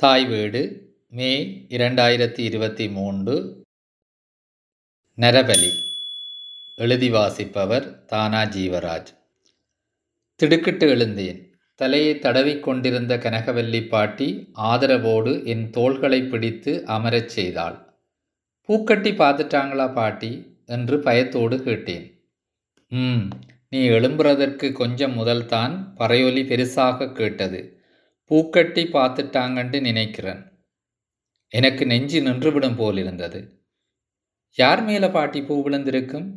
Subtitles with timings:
[0.00, 3.64] தாய் வீடு மே இரண்டாயிரத்தி இருபத்தி மூன்று
[5.16, 5.70] நரபலி.
[6.76, 9.06] எழுதி வாசிப்பவர் தானா ஜீவராஜ்.
[10.34, 11.58] திடுக்கிட்டு எழுந்தேன்.
[11.74, 17.98] தலையை தடவிக் கொண்டிருந்த கனகவல்லி பாட்டி ஆதரவோடு என் தோள்களை பிடித்து அமரச் செய்தாள்.
[18.62, 20.58] பூக்கட்டி பார்த்துட்டாங்களா பாட்டி?
[20.66, 22.24] என்று பயத்தோடு கேட்டேன்.
[22.88, 23.28] ம்
[23.70, 27.79] நீ எழும்புறதற்கு கொஞ்சம் முதல்தான் பறையொலி பெருசாக கேட்டது.
[28.30, 30.42] பூக்கட்டி பார்த்துட்டாங்கன்ட்டு நினைக்கிறேன்.
[31.48, 33.64] எனக்கு நெஞ்சு நின்றுவிடும் போல் இருந்தது.
[34.54, 36.34] யார் மேலே பாட்டி பூ விழுந்திருக்கும்?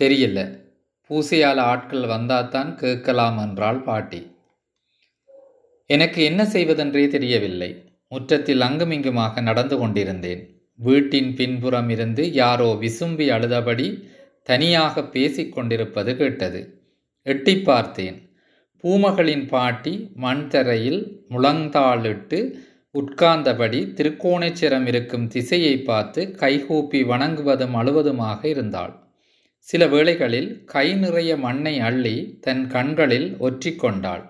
[0.00, 0.64] தெரியல.
[1.08, 4.36] பூசையால் ஆட்கள் வந்தாதான் கேட்கலாம் என்றாள் பாட்டி.
[5.86, 8.00] எனக்கு என்ன செய்வதென்றே தெரியவில்லை.
[8.08, 10.70] முற்றத்தில் அங்குமிங்குமாக நடந்து கொண்டிருந்தேன்.
[10.74, 14.10] வீட்டின் பின்புறம் இருந்து யாரோ விசும்பி அழுதபடி
[14.42, 16.90] தனியாக பேசிக் கொண்டிருப்பது கேட்டது.
[17.22, 18.25] எட்டி பார்த்தேன்.
[18.84, 22.38] பூமகளின் பாட்டி மண்தரையில் முழந்தாளிட்டு
[22.94, 28.94] உட்கார்ந்தபடி திருக்கோணேச்சரம் இருக்கும் திசையை பார்த்து கைகூப்பி வணங்குவதும் அழுவதுமாக இருந்தாள்.
[29.58, 34.24] சில வேளைகளில் கை நிறைய மண்ணை அள்ளி தன் கண்களில் ஒற்றிக்கொண்டாள்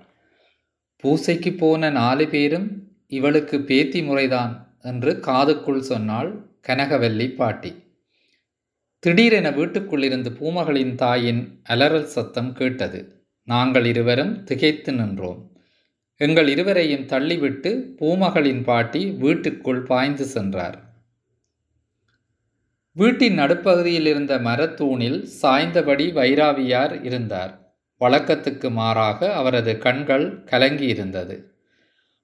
[1.04, 2.68] பூசைக்கு போன நாலு பேரும்
[3.06, 6.30] இவளுக்கு பேத்தி முறைதான் என்று காதுக்குள் சொன்னாள்
[6.68, 7.72] கனகவல்லி பாட்டி.
[8.98, 13.15] திடீரென வீட்டுக்குள்ளிருந்து பூமகளின் தாயின் அலறல் சத்தம் கேட்டது.
[13.48, 15.40] நாங்கள் இருவரும் திகைத்து நின்றோம்.
[16.20, 20.78] எங்கள் இருவரையும் தள்ளிவிட்டு பூமகளின் பாட்டி வீட்டுக்குள் பாய்ந்து சென்றார்.
[22.96, 27.52] வீட்டின் நடுப்பகுதியில் இருந்த மரத்தூணில் சாய்ந்தபடி வைராவியார் இருந்தார்.
[28.00, 31.36] வழக்கத்துக்கு மாறாக அவரது கண்கள் கலங்கி இருந்தது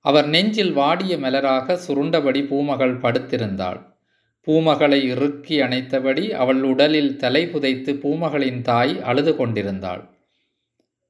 [0.05, 3.81] அவர் நெஞ்சில் வாடிய மலராக சுருண்டபடி பூமகள் படுத்திருந்தாள்.
[4.47, 10.03] பூமகளை இறுக்கி அணைத்தபடி அவள் உடலில் தலை புதைத்து பூமகளின் தாய் அழுது கொண்டிருந்தாள்.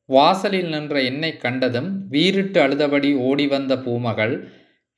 [0.08, 4.34] வாசலில் நின்ற என்னை கண்டதும் வீறிட்டு அழுதபடி ஓடி வந்த பூமகள்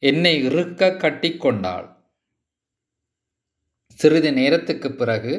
[0.02, 1.88] என்னை இறுக்க கட்டிக்கொண்டாள்
[3.98, 5.34] சிறிது நேரத்துக்கு பிறகு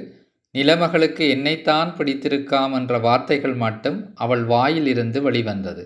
[0.56, 5.84] நிலமகளுக்கு என்னைத்தான் பிடித்திருக்காம் என்ற வார்த்தைகள் மட்டும் அவள் வாயிலிருந்து வெளிவந்தது.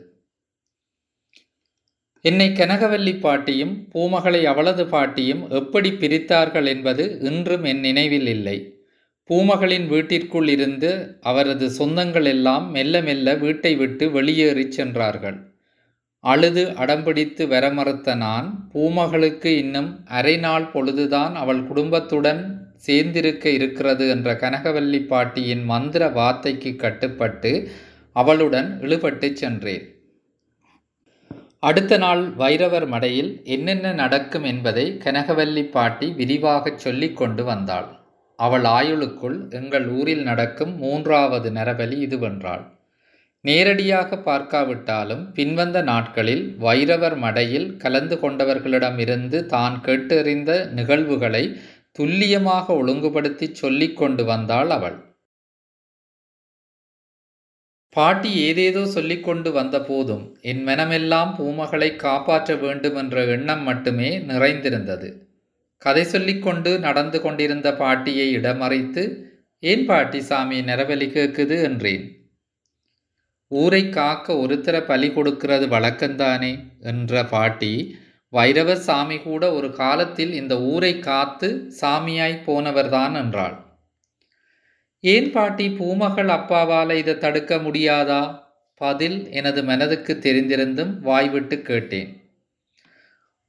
[2.26, 8.58] என்னை கனகவல்லி பாட்டியும் பூமகளை அவளது பாட்டியும் எப்படி பிரித்தார்கள் என்பது இன்றும் என் நினைவில் இல்லை.
[9.30, 15.58] பூமகளின் வீட்டிற்குள் இருந்து அவரது சொந்தங்கள் எல்லாம் மெல்ல மெல்ல வீட்டை விட்டு வெளியேறிச் சென்றார்கள்.
[16.20, 24.34] அழுது அடம்பிடித்து வர மறுத்த நான் பூமகளுக்கு இன்னும் அரை நாள் பொழுதுதான் அவள் குடும்பத்துடன் சேர்ந்திருக்க இருக்கிறது என்ற
[24.34, 27.70] கனகவல்லி பாட்டியின் மந்திர வார்த்தைக்கு கட்டுப்பட்டு
[28.14, 29.86] அவளுடன் இழுபட்டு சென்றேன்.
[31.60, 37.99] அடுத்த நாள் வைரவர் மடையில் என்னென்ன நடக்கும் என்பதை கனகவல்லி பாட்டி விரிவாகச் சொல்லிக் கொண்டு வந்தாள்.
[38.40, 42.64] அவள் ஆயுளுக்குள் எங்கள் ஊரில் நடக்கும் மூன்றாவது நரபலி இதுவென்றாள்.
[43.46, 51.44] நேரடியாக பார்க்காவிட்டாலும் பின்வந்த நாட்களில் வைரவர் மடையில் கலந்து கொண்டவர்களிடமிருந்து தான் கேட்டறிந்த நிகழ்வுகளை
[51.92, 54.98] துல்லியமாக ஒழுங்குபடுத்தி சொல்லிக் கொண்டு வந்தாள் அவள்.
[57.96, 65.10] பாட்டி ஏதேதோ சொல்லிக் கொண்டு வந்த போதும் என் மனமெல்லாம் பூமகளை காப்பாற்ற வேண்டும் என்ற எண்ணம் மட்டுமே நிறைந்திருந்தது.
[65.82, 69.28] கதை சொல்லிக்கொண்டு நடந்து கொண்டிருந்த பாட்டியை இடமறைத்து
[69.60, 72.34] ஏன் பாட்டி சாமி நிறவலி கேட்குது என்றேன்.
[73.48, 77.98] ஊரை காக்க ஒருத்தர பலி கொடுக்கிறது வழக்கம்தானே என்ற பாட்டி
[78.34, 83.56] வைரவர் சாமி கூட ஒரு காலத்தில் இந்த ஊரை காத்து சாமியாய் போனவர்தான் என்றாள்.
[85.00, 88.42] ஏன் பாட்டி பூமகள் அப்பாவால் இதை தடுக்க முடியாதா?
[88.74, 92.19] பதில் எனது மனதுக்கு தெரிந்திருந்தும் வாய்விட்டு கேட்டேன்.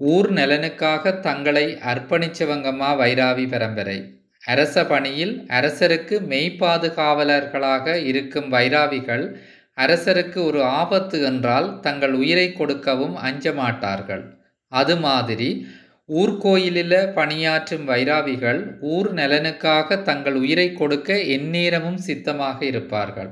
[0.01, 3.99] ஊர் நலனுக்காக தங்களை அர்ப்பணிச்சவங்கம்மா வைராவி பரம்பரை.
[4.45, 9.25] அரச பணியில் அரசருக்கு மெய்ப்பாதுகாவலர்களாக இருக்கும் வைராவிகள்
[9.79, 14.25] அரசருக்கு ஒரு ஆபத்து என்றால் தங்கள் உயிரை கொடுக்கவும் அஞ்ச மாட்டார்கள்
[14.73, 15.51] அது மாதிரி
[16.09, 18.61] ஊர்கோயிலில் பணியாற்றும் வைராவிகள்
[18.95, 23.31] ஊர் நலனுக்காக தங்கள் உயிரை கொடுக்க எந்நேரமும் சித்தமாக இருப்பார்கள்.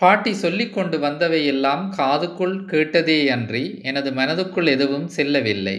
[0.00, 5.76] பாட்டி சொல்லிக் கொண்டு வந்தவையெல்லாம் காதுக்குள் கேட்டதேயன்றி எனது மனதுக்குள் எதுவும் செல்லவில்லை.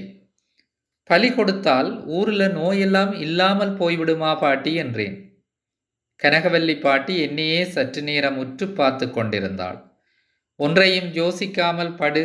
[1.09, 5.17] பலி கொடுத்தால் ஊரில் நோயெல்லாம் இல்லாமல் போய்விடுமா பாட்டி என்றேன்.
[6.19, 9.79] கனகவல்லி பாட்டி என்னையே சற்று நேரம் உற்று பார்த்து கொண்டிருந்தாள்.
[10.59, 12.23] ஒன்றையும் யோசிக்காமல் படு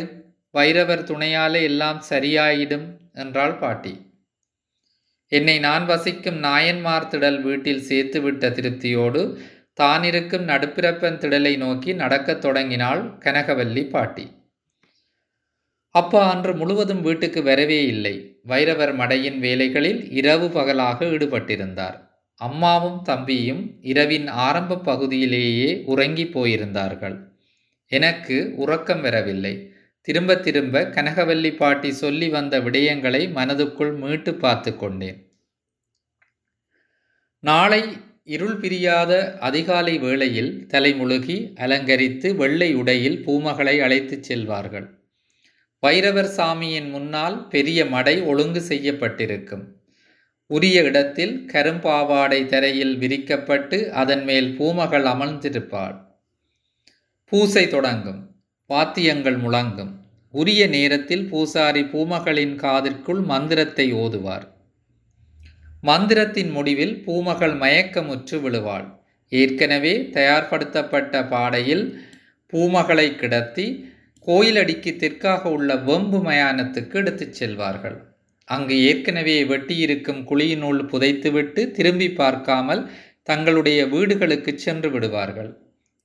[0.53, 3.93] வைரவர் துணையாலே எல்லாம் சரியாயிடும் என்றாள் பாட்டி.
[5.31, 9.21] என்னை நான் வசிக்கும் நாயன்மார் திடல் வீட்டில் சேர்த்துவிட்ட திருப்தியோடு
[9.79, 14.25] தானிருக்கும் நடுப்பிறப்பன் திடலை நோக்கி நடக்கத் தொடங்கினாள் கனகவல்லி பாட்டி.
[15.89, 18.15] அப்பா அன்று முழுவதும் வீட்டுக்கு வரவே இல்லை.
[18.47, 21.97] வைரவர் மடையின் வேலைகளில் இரவு பகலாக ஈடுபட்டிருந்தார்.
[22.35, 27.17] அம்மாவும் தம்பியும் இரவின் ஆரம்ப பகுதியிலேயே உறங்கி போயிருந்தார்கள்.
[27.87, 29.73] எனக்கு உறக்கம் வரவில்லை.
[30.01, 35.19] திரும்ப திரும்ப கனகவல்லி பாட்டி சொல்லி வந்த விடயங்களை மனதுக்குள் மீட்டு பார்த்து கொண்டேன்.
[37.39, 37.83] நாளை
[38.29, 44.89] இருள் பிரியாத அதிகாலை வேளையில் தலைமுழுகி அலங்கரித்து வெள்ளை உடையில் பூமகளை அழைத்துச் செல்வார்கள்.
[45.87, 49.63] வைரவர் சாமியின் முன்னால் பெரிய மடை ஒழுங்கு செய்யப்பட்டிருக்கும்.
[50.47, 55.97] உரிய இடத்தில் கரும்பாவாடை தரையில் விரிக்கப்பட்டு அதன் மேல் பூமகள் அமர்ந்திருப்பாள்.
[57.25, 58.35] பூசை தொடங்கும்.
[58.67, 59.91] வாத்தியங்கள் முழங்கும்.
[60.31, 64.58] உரிய நேரத்தில் பூசாரி பூமகளின் காதிற்குள் மந்திரத்தை ஓதுவார்.
[65.87, 68.87] மந்திரத்தின் முடிவில் பூமகள் மயக்கமுற்று விழுவாள்.
[69.29, 71.85] ஏற்கனவே தயார்படுத்தப்பட்ட பாடையில்
[72.53, 73.65] பூமகளை கிடத்தி
[74.27, 77.97] கோயிலடிக்கு தெற்காக உள்ள வெம்பு மயானத்துக்கு எடுத்துச் செல்வார்கள்.
[78.45, 82.89] அங்கு ஏற்கனவே வெட்டியிருக்கும் குழியினுள் புதைத்துவிட்டு திரும்பி பார்க்காமல்
[83.23, 85.51] தங்களுடைய வீடுகளுக்கு சென்று விடுவார்கள்.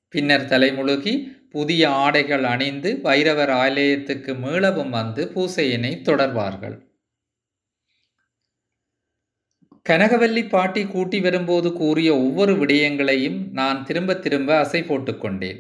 [0.09, 1.15] பின்னர் தலைமுழுகி
[1.50, 6.77] புதிய ஆடைகள் அணிந்து வைரவர் ஆலயத்துக்கு மீளவும் வந்து பூசையினை தொடர்வார்கள்.
[9.89, 15.59] கனகவல்லி பாட்டி கூட்டி வரும்போது கூறிய ஒவ்வொரு விடயங்களையும் நான் திரும்ப திரும்ப அசை போட்டுக்கொண்டேன்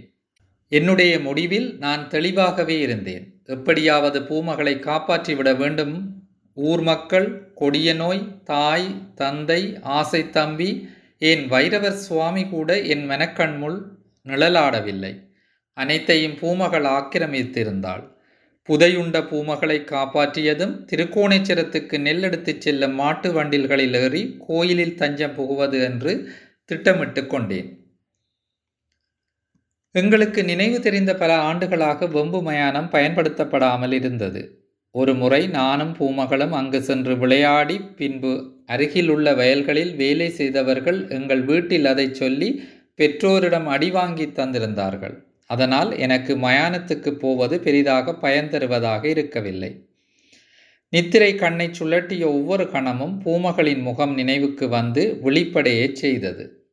[0.68, 3.40] என்னுடைய முடிவில் நான் தெளிவாகவே இருந்தேன்.
[3.44, 6.22] எப்படியாவது பூமகளை காப்பாற்றிவிட வேண்டும்.
[6.54, 10.88] ஊர் மக்கள் கொடிய நோய் தாய் தந்தை ஆசை தம்பி
[11.18, 13.78] என் வைரவர் சுவாமி கூட என் மனக்கண்முள்
[14.26, 15.12] நிழலாடவில்லை.
[15.72, 18.13] அனைத்தையும் பூமகள் ஆக்கிரமித்திருந்தாள்.
[18.68, 26.12] புதையுண்ட பூமகளை காப்பாற்றியதும் திருக்கோணேச்சரத்துக்கு நெல் எடுத்துச் செல்லும் மாட்டு வண்டில்களில் ஏறி கோயிலில் தஞ்சம் புகுவது என்று
[26.64, 27.68] திட்டமிட்டு கொண்டேன்.
[29.92, 34.42] எங்களுக்கு நினைவு தெரிந்த பல ஆண்டுகளாக வெம்பு மயானம் பயன்படுத்தப்படாமல் இருந்தது.
[34.90, 38.32] ஒரு முறை நானும் பூமகளும் அங்கு சென்று விளையாடி பின்பு
[38.66, 42.62] அருகிலுள்ள வயல்களில் வேலை செய்தவர்கள் எங்கள் வீட்டில் அதை சொல்லி
[42.94, 45.23] பெற்றோரிடம் அடி வாங்கி தந்திருந்தார்கள்.
[45.46, 49.88] அதனால் எனக்கு மயானத்துக்கு போவது பெரிதாக பயன் தருவதாக இருக்கவில்லை.
[50.88, 56.66] நித்திரை கண்ணை சுழட்டிய ஒவ்வொரு கணமும் பூமகளின் முகம் நினைவுக்கு வந்து விழிப்படையே செய்தது.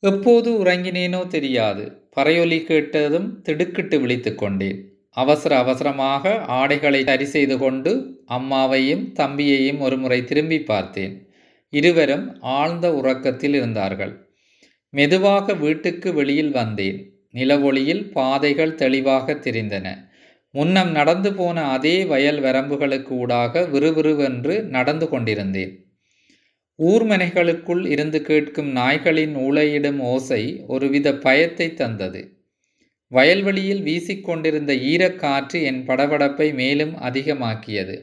[0.00, 2.08] எப்போது உறங்கினேனோ தெரியாது.
[2.16, 4.94] பறையொலி கேட்டதும் திடுக்கிட்டு விழித்து கொண்டேன்.
[5.10, 11.30] அவசர அவசரமாக ஆடைகளை சரி செய்து கொண்டு அம்மாவையும் தம்பியையும் ஒருமுறை திரும்பி பார்த்தேன்.
[11.68, 14.25] இருவரும் ஆழ்ந்த உறக்கத்தில் இருந்தார்கள்.
[14.96, 16.98] மெதுவாக வீட்டுக்கு வெளியில் வந்தேன்.
[17.30, 19.86] நிலவொளியில் பாதைகள் தெளிவாக தெரிந்தன.
[20.50, 25.72] முன்னம் நடந்து போன அதே வயல் வரம்புகளுக்கு ஊடாக விறுவிறுவென்று நடந்து கொண்டிருந்தேன்.
[26.78, 32.44] ஊர்மனைகளுக்குள் இருந்து கேட்கும் நாய்களின் ஊளையிடும் ஓசை ஒருவித பயத்தை தந்தது.
[33.08, 37.96] வயல்வெளியில் வீசிக்கொண்டிருந்த ஈரக்காற்று என் படபடப்பை மேலும் அதிகமாக்கியது.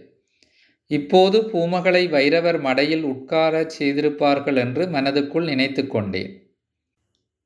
[0.87, 6.42] இப்போது பூமகளை வைரவர் மடையில் உட்காரச் செய்திருப்பார்கள் என்று மனதுக்குள் நினைத்து கொண்டேன்.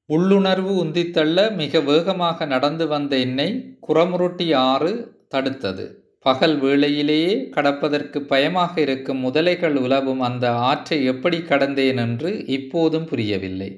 [0.10, 3.48] உள்ளுணர்வு உந்தித்தள்ள மிக வேகமாக நடந்து வந்த என்னை
[3.88, 4.92] குரமுருட்டி ஆறு
[5.36, 5.86] தடுத்தது.
[6.26, 13.70] பகல் வேளையிலேயே கடப்பதற்கு பயமாக இருக்கும் முதலைகள் உலவும் அந்த ஆற்றை எப்படி கடந்தேன் என்று இப்போதும் புரியவில்லை.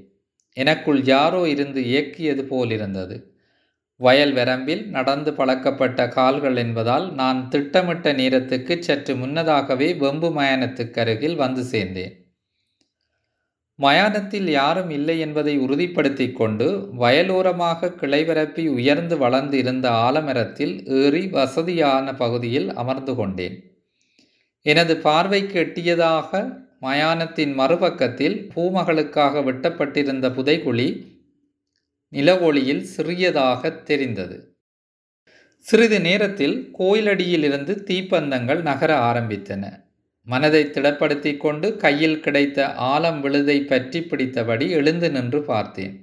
[0.57, 3.17] எனக்குள் யாரோ இருந்து இயக்கியது போலிருந்தது.
[3.99, 11.63] வயல் வரம்பில் நடந்து பழக்கப்பட்ட கால்கள் என்பதால் நான் திட்டமிட்ட நேரத்துக்கு சற்று முன்னதாகவே வெம்பு மயானத்துக்கு அருகில் வந்து
[11.71, 12.13] சேர்ந்தேன்.
[13.79, 22.73] மயானத்தில் யாரும் இல்லை என்பதை உறுதிப்படுத்தி கொண்டு வயலோரமாக கிளைவரப்பி உயர்ந்து வளர்ந்து இருந்த ஆலமரத்தில் ஏறி வசதியான பகுதியில்
[22.73, 23.55] அமர்ந்து கொண்டேன்.
[24.61, 26.31] எனது பார்வைக்கு எட்டியதாக
[26.81, 30.89] மயானத்தின் மறுபக்கத்தில் பூமகளுக்காக வெட்டப்பட்டிருந்த புதைகுழி
[32.13, 34.37] நிலவொளியில் சிறியதாக தெரிந்தது.
[35.57, 39.63] சிறிது நேரத்தில் கோயிலடியிலிருந்து தீப்பந்தங்கள் நகர ஆரம்பித்தன.
[40.31, 42.59] மனதை திடப்படுத்தி கொண்டு கையில் கிடைத்த
[42.91, 45.95] ஆலம் விழுதை பற்றி பிடித்தபடி எழுந்து நின்று பார்த்தேன்.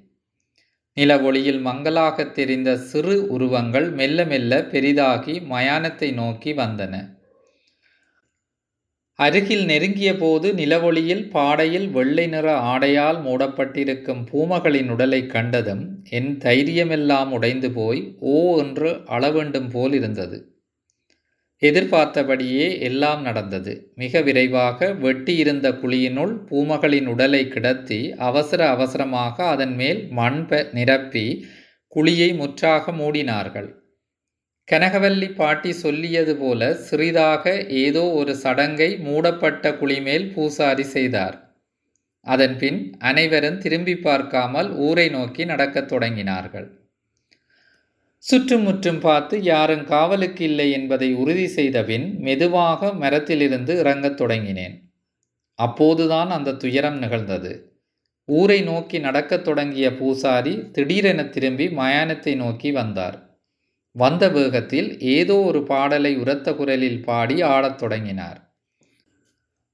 [0.97, 6.95] நிலவொளியில் மங்களாக தெரிந்த சிறு உருவங்கள் மெல்ல மெல்ல பெரிதாகி மயானத்தை நோக்கி வந்தன.
[9.19, 17.71] அருகில் நெருங்கிய போது நிலவொளியில் பாடையில் வெள்ளை நிற ஆடையால் மூடப்பட்டிருக்கும் பூமகளின் உடலை கண்டதும் என் தைரியமெல்லாம் உடைந்து
[17.73, 18.03] போய்
[18.33, 20.39] ஓ என்று அளவேண்டும் போல் இருந்தது
[21.69, 23.73] எதிர்பார்த்தபடியே எல்லாம் நடந்தது.
[23.95, 30.41] மிக விரைவாக வெட்டியிருந்த குழியினுள் பூமகளின் உடலை கிடத்தி அவசர அவசரமாக அதன் மேல் மண்
[30.73, 31.27] நிரப்பி
[31.97, 33.69] குழியை முற்றாக மூடினார்கள்.
[34.69, 37.53] கனகவல்லி பாட்டி சொல்லியது போல சிறிதாக
[37.85, 41.37] ஏதோ ஒரு சடங்கை மூடப்பட்ட குழிமேல் பூசாரி செய்தார்.
[42.27, 46.67] அதன்பின் அனைவரும் திரும்பி பார்க்காமல் ஊரை நோக்கி நடக்கத் தொடங்கினார்கள்.
[48.19, 54.81] சுற்றுமுற்றும் பார்த்து யாரும் காவலுக்கு இல்லை என்பதை உறுதி செய்தபின் மெதுவாக மரத்திலிருந்து இறங்கத் தொடங்கினேன்.
[55.55, 57.81] அப்போதுதான் அந்த துயரம் நிகழ்ந்தது.
[58.25, 63.41] ஊரை நோக்கி நடக்கத் தொடங்கிய பூசாரி திடீரென திரும்பி மயானத்தை நோக்கி வந்தார்.
[63.93, 68.57] வந்த வேகத்தில் ஏதோ ஒரு பாடலை உரத்த குரலில் பாடி ஆடத் தொடங்கினார்.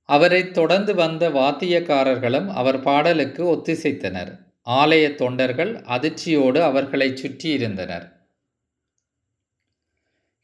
[0.02, 4.38] அவரைத் தொடர்ந்து வந்த வாத்தியக்காரர்களும் அவர் பாடலுக்கு ஒத்திசைத்தனர்.
[4.70, 8.20] ஆலய தொண்டர்கள் அதிர்ச்சியோடு அவர்களை சுற்றியிருந்தனர்.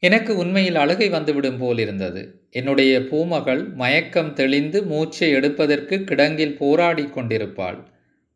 [0.03, 7.79] எனக்கு உண்மையில் அழுகை வந்துவிடும் போல் இருந்தது என்னுடைய பூமகள் மயக்கம் தெளிந்து மூச்சை எடுப்பதற்கு கிடங்கில் போராடி கொண்டிருப்பாள்.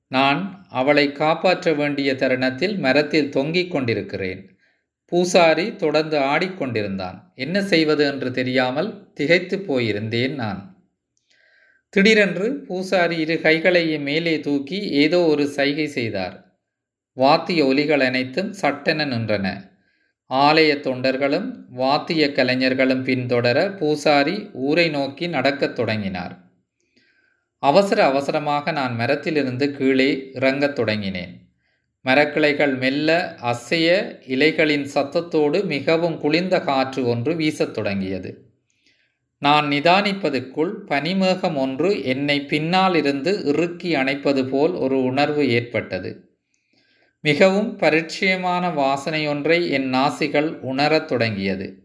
[0.08, 4.42] நான் அவளை காப்பாற்ற வேண்டிய தருணத்தில் மரத்தில் தொங்கிக் கொண்டிருக்கிறேன்.
[5.06, 10.62] பூசாரி தொடர்ந்து ஆடிக்கொண்டிருந்தான் என்ன செய்வது என்று தெரியாமல் திகைத்து போயிருந்தேன் நான்.
[11.90, 16.36] திடீரென்று பூசாரி இரு கைகளையும் மேலே தூக்கி ஏதோ ஒரு சைகை செய்தார்.
[17.18, 19.48] வாத்திய ஒலிகள் அனைத்தும் சட்டென நின்றன.
[20.30, 26.40] ஆலய தொண்டர்களும் வாத்திய கலைஞர்களும் பின்தொடர பூசாரி ஊரை நோக்கி நடக்கத் தொடங்கினார்.
[27.58, 31.42] அவசர அவசரமாக நான் மரத்திலிருந்து கீழே இறங்கத் தொடங்கினேன்.
[32.06, 38.52] மரக்கிளைகள் மெல்ல அசைய இலைகளின் சத்தத்தோடு மிகவும் குளிர்ந்த காற்று ஒன்று வீசத் தொடங்கியது.
[39.40, 46.33] நான் நிதானிப்பதற்குள் பனிமேகம் ஒன்று என்னை பின்னால் இருந்து இறுக்கி அணைப்பது போல் ஒரு உணர்வு ஏற்பட்டது.
[47.24, 51.84] மிகவும் பரிச்சயமான வாசனையொன்றை என் நாசிகள் உணரத் தொடங்கியது.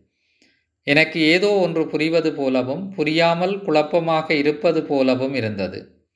[0.82, 6.06] எனக்கு ஏதோ ஒன்று புரிவது போலவும் புரியாமல் குழப்பமாக இருப்பது போலவும் இருந்தது.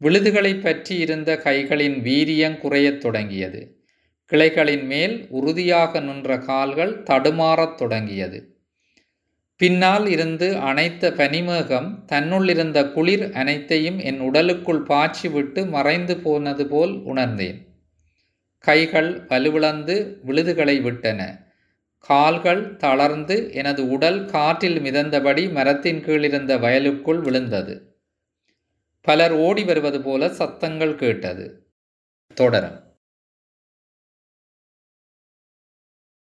[0.00, 3.80] விழுதுகளை பற்றி இருந்த கைகளின் வீரியம் குறையத் தொடங்கியது.
[4.24, 8.56] கிளைகளின் மேல் உறுதியாக நின்ற கால்கள் தடுமாறத் தொடங்கியது.
[9.56, 17.69] பின்னால் இருந்து அனைத்த பனிமேகம் தன்னுள்ளிருந்த குளிர் அனைத்தையும் என் உடலுக்குள் பாய்ச்சி விட்டு மறைந்து போனது போல் உணர்ந்தேன்.
[18.60, 21.46] கைகள் வலுவிழந்து விழுதுகளை விட்டன.
[21.98, 27.96] கால்கள் தளர்ந்து எனது உடல் காற்றில் மிதந்தபடி மரத்தின் கீழிருந்த வயலுக்குள் விழுந்தது.
[29.00, 31.66] பலர் ஓடி வருவது போல சத்தங்கள் கேட்டது.
[32.34, 32.89] தொடரும்.